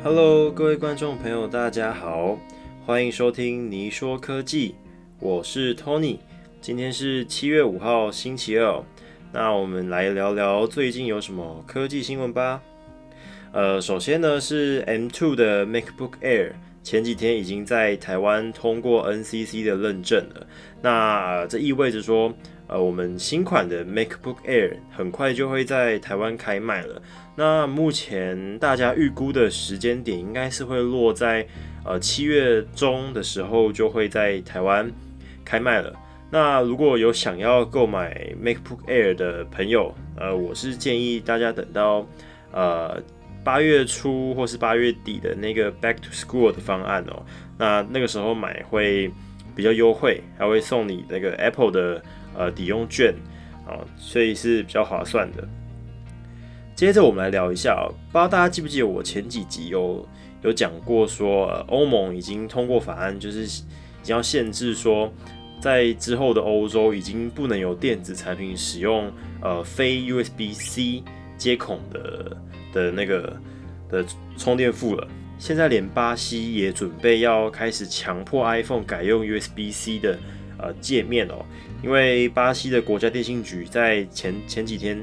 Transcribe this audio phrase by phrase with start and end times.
[0.00, 2.38] Hello，各位观众朋友，大家好，
[2.86, 4.76] 欢迎收听你说科技，
[5.18, 6.18] 我是 Tony。
[6.60, 8.80] 今天是七月五号，星期二。
[9.32, 12.62] 那我们来聊聊最近有什么科技新闻吧。
[13.50, 16.52] 呃，首先呢是 M2 的 MacBook Air，
[16.84, 20.46] 前几天已经在台湾通过 NCC 的认证了。
[20.80, 22.32] 那这意味着说，
[22.68, 27.00] 呃，我们新款的 MacBook Air 很快就会在台湾开卖了。
[27.34, 31.46] 那目前大家预估的时间点应该是会落在
[31.84, 34.90] 呃七月中的时候就会在台湾
[35.44, 35.92] 开卖了。
[36.30, 42.06] 那如果有想要购买 MacBook Air 的朋友，呃，我是建议大家等到
[42.52, 43.02] 呃
[43.42, 47.24] 八月初或是八月底的那个 Back to School 的方案哦。
[47.56, 49.10] 那那个时候买会
[49.58, 52.00] 比较优惠，还会送你那个 Apple 的
[52.36, 53.12] 呃抵用券
[53.66, 55.42] 啊，所以是比较划算的。
[56.76, 57.74] 接着我们来聊一下，
[58.12, 60.06] 不知道大家记不记得我前几集有
[60.42, 63.46] 有讲过说，欧盟已经通过法案，就是已
[64.04, 65.12] 经要限制说。
[65.60, 69.10] 在之后的欧洲已经不能有电子产品使用
[69.42, 71.02] 呃非 USB-C
[71.36, 72.36] 接孔的
[72.72, 73.36] 的那个
[73.90, 74.04] 的
[74.36, 75.08] 充电埠了。
[75.38, 80.18] 现在连巴西也准备要开始强迫 iPhone 改用 USB-C 的
[80.58, 81.44] 呃界面哦，
[81.82, 85.02] 因为巴西的国家电信局在前前几天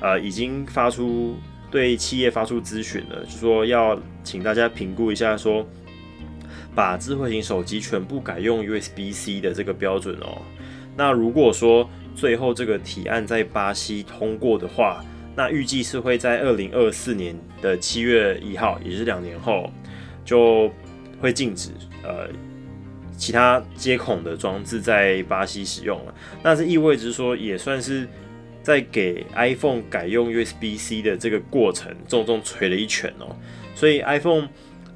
[0.00, 1.36] 呃已经发出
[1.70, 5.66] 对企业发出咨询了，就说要请大家评估一下说。
[6.74, 10.42] 把智慧型手机全部改用 USB-C 的这个标准哦。
[10.94, 15.02] 那如果说最后这个提案在巴西通过的话，
[15.36, 19.70] 那预计是会在二零二四年的七月一号，也是两年后，
[20.24, 20.70] 就
[21.20, 21.70] 会禁止
[22.02, 22.28] 呃
[23.16, 26.14] 其他接孔的装置在巴西使用了。
[26.42, 28.08] 那这意味着说，也算是
[28.62, 33.36] 在给 iPhone 改用 USB-C 的这个过程重重捶了一拳哦。
[33.74, 34.48] 所以 iPhone。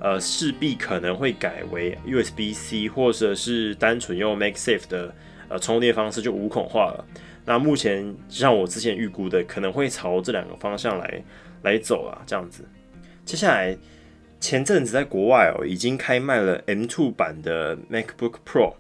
[0.03, 5.15] 呃，势必可能会改为 USB-C，或者是单纯用 MagSafe 的
[5.51, 7.05] 呃充电方式，就无孔化了。
[7.45, 11.23] 那目前像我之前预估的，可能会朝这两个方向来
[11.63, 12.65] 来走啊，这样子。
[13.25, 13.77] 接下来，
[14.41, 18.75] 前阵子在国外哦，已经开卖了 M2 版的 MacBook Pro。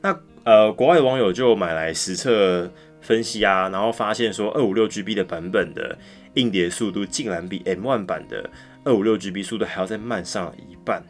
[0.00, 2.70] 那呃，国外的网友就买来实测
[3.00, 5.98] 分析啊，然后发现说，二五六 GB 的版本的
[6.34, 8.48] 硬碟速度竟然比 M1 版的
[8.84, 11.02] 二五六 GB 速度还要再慢上一半，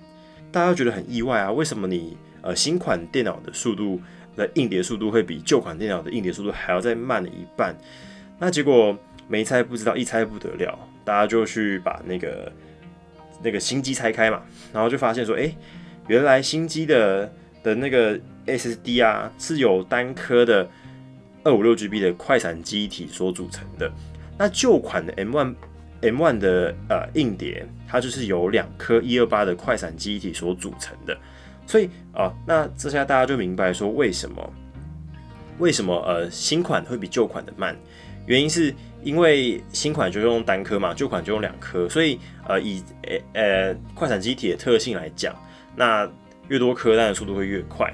[0.51, 1.53] 大家觉得很意外啊？
[1.53, 4.01] 为什么你呃新款电脑的速度
[4.37, 7.77] 的硬碟速度会比旧款电脑的硬碟速度还要再慢了一半？
[8.39, 12.53] 那结果没拆不知道，一拆不得了，大家就去把那个
[13.43, 14.43] 那个新机拆开嘛，
[14.73, 15.53] 然后就发现说，哎，
[16.09, 17.33] 原来新机的
[17.63, 20.69] 的那个 SSD 啊是有单颗的
[21.43, 23.91] 二五六 GB 的快闪机体所组成的，
[24.39, 25.55] 那旧款的 M one。
[26.03, 31.19] M1 的呃硬碟，它就是由两颗一二八的快闪记忆体所组成的，
[31.67, 34.53] 所以啊，那这下大家就明白说为什么
[35.59, 37.77] 为什么呃新款会比旧款的慢，
[38.27, 45.35] 原因是因为新款就用单颗嘛，旧款就用两颗，所以呃以呃呃快闪机体的特性来讲，
[45.75, 46.09] 那
[46.49, 47.93] 越多颗弹的速度会越快，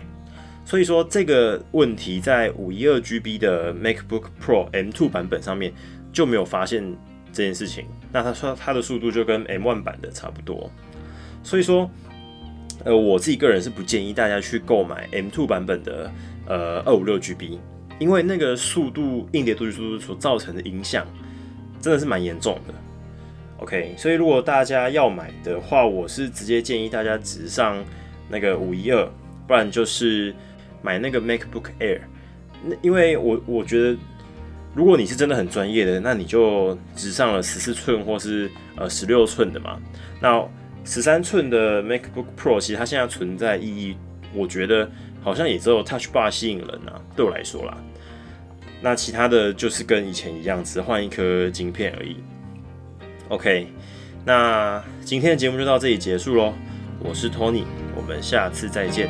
[0.64, 5.72] 所以说这个问题在五一二 GB 的 MacBook Pro M2 版本上面
[6.12, 6.96] 就没有发现。
[7.34, 10.70] 这件事情，那它说它的速度就跟 M1 版的差不多，
[11.42, 11.90] 所以说，
[12.84, 16.10] 呃，我自己个人是不建议大家去购买 M2 版本的
[16.46, 17.58] 呃二五六 GB，
[17.98, 21.06] 因为那个速度硬碟读取速度所造成的影响
[21.80, 22.74] 真的是蛮严重的。
[23.58, 27.76] OK，所以如果大家要买的话，我是直接建议大家直上
[28.28, 29.08] 那个五一二，
[29.46, 30.34] 不然就是
[30.82, 32.00] 买那个 MacBook Air，
[32.64, 33.96] 那因为我我觉得。
[34.74, 39.78] 如果你是真的很专业的，那你就直上了十四寸或是呃十六寸的嘛。
[40.18, 40.42] 那
[40.84, 43.96] 十三寸的 MacBook Pro 其实它现在存在意义，
[44.34, 44.90] 我觉得
[45.22, 47.76] 好像也只有 Touch Bar 吸引人啊，对我来说啦。
[48.80, 52.16] 那其他的就是跟以前一样，只换一颗晶片而已。
[53.28, 53.68] OK，
[54.24, 56.52] 那今天的节目就到这里结束喽。
[56.98, 57.64] 我是 Tony，
[57.96, 59.08] 我们下次再见，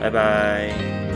[0.00, 1.09] 拜拜。